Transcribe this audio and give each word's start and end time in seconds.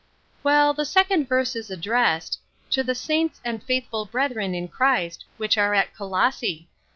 "Well, 0.43 0.73
the 0.73 0.83
second 0.83 1.27
verse 1.27 1.55
is 1.55 1.69
addressed,' 1.69 2.39
To 2.71 2.81
the 2.83 2.95
saints 2.95 3.39
and 3.45 3.61
faithful 3.61 4.05
brethren 4.07 4.55
in 4.55 4.67
Christ, 4.67 5.25
which 5.37 5.59
are 5.59 5.75
at 5.75 5.93
Colosse.' 5.93 6.63